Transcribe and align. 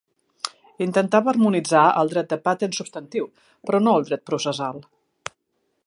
Intentava 0.85 1.29
harmonitzar 1.33 1.83
el 2.03 2.09
dret 2.13 2.31
de 2.33 2.39
patents 2.47 2.81
substantiu, 2.83 3.31
però 3.69 3.83
no 3.85 3.95
el 4.01 4.09
dret 4.09 4.25
processal. 4.31 4.83